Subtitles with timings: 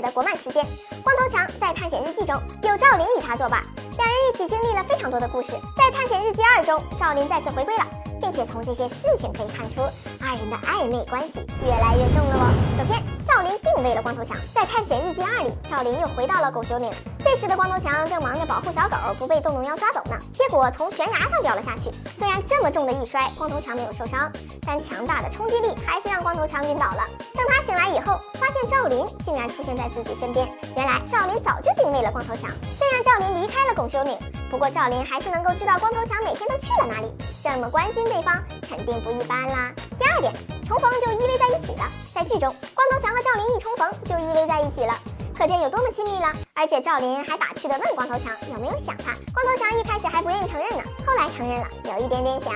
[0.00, 0.64] 的国漫时间。
[1.02, 3.62] 光头强在探险日记中有赵琳与他作伴，
[3.96, 5.52] 两人一起经历了非常多的故事。
[5.76, 7.84] 在探险日记二中，赵琳再次回归了，
[8.20, 9.82] 并且从这些事情可以看出
[10.20, 12.50] 二人的暧昧关系越来越重了哦。
[12.78, 16.90] 首先，赵琳定位了光头强，在探险日记二里，赵琳又回到了狗熊岭。
[17.18, 21.90] 这时的光头强正忙着保护小狗不被洞洞妖抓走呢，结果从悬崖上掉了下去。
[22.18, 24.30] 虽然这么重的一摔，光头强没有受伤，
[24.66, 27.04] 但强大的冲击力还是让光头强晕倒了。
[27.40, 30.46] 等他醒来以后，发现赵琳竟然出现在自己身边。
[30.76, 32.50] 原来赵琳早就定位了光头强。
[32.62, 34.14] 虽然赵琳离开了拱修岭，
[34.50, 37.10] 不过赵琳还是能够知道光头强每天都去了哪里，
[37.42, 38.36] 这么关心对方，
[38.68, 39.72] 肯定不一般啦。
[39.98, 40.30] 第二点，
[40.66, 41.84] 重逢就依偎在一起了。
[42.14, 44.94] 在剧中，光头强和赵琳一重逢就依偎在一起了。
[45.34, 49.14] 可见有多么亲密了，而且赵琳还打趣的问光头强有没有想他。
[49.32, 52.52] 光头强一开始还不愿意承认呢，后来承认了，有一点点想，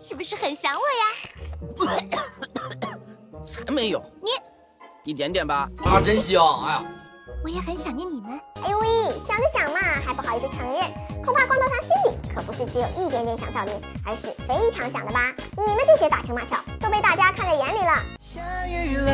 [0.00, 2.18] 是不是很想我呀？
[3.52, 4.30] 才没有，你
[5.04, 5.68] 一点点吧。
[5.84, 6.42] 啊，真香！
[6.64, 6.82] 哎呀，
[7.44, 8.40] 我也很想念你们。
[8.62, 8.86] 哎呦喂，
[9.26, 10.80] 想就想嘛，还不好意思承认，
[11.22, 13.74] 恐怕光头强心里可不是只有一点点想赵琳，
[14.06, 15.30] 而是非常想的吧？
[15.56, 18.02] 你们这些打情骂俏都被大家看在眼里了。
[18.20, 19.12] 相遇了，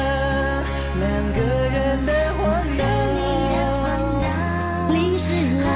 [1.00, 2.46] 两个人的荒
[2.78, 2.84] 岛，
[4.92, 5.66] 淋湿了，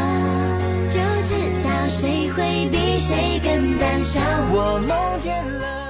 [0.89, 4.21] 就知道谁会比谁更胆小。
[4.53, 5.82] 我梦见了。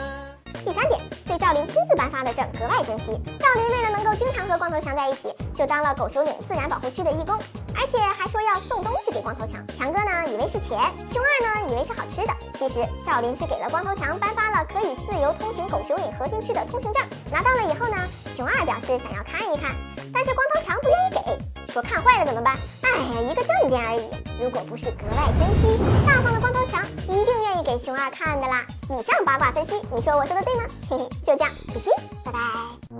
[0.64, 3.10] 第三点，对赵琳亲自颁发的证格外珍惜。
[3.40, 7.34] 赵琳为了能够经常和光头强在一起，就当了狗熊岭自然保护区的义工，
[7.74, 9.58] 而且还说要送东西给光头强。
[9.76, 10.78] 强哥呢，以为是钱；
[11.10, 12.32] 熊二呢，以为是好吃的。
[12.54, 17.02] 其实赵琳是给了光头强颁发了可以自由通行狗熊岭核心区的通行证。
[17.32, 17.96] 拿到了以后呢？
[18.36, 19.74] 熊二表示想要看一看，
[20.14, 22.54] 但是光头强不愿意给，说看坏了怎么办？
[22.82, 24.08] 哎呀，一个证件而已，
[24.40, 28.64] 如果不是格外珍惜、大方的光头强，一定愿意给熊二看的啦。
[28.98, 30.64] 以上八卦分析，你说我说的对吗？
[30.88, 31.92] 嘿嘿，就这样，比心，
[32.24, 32.91] 拜拜。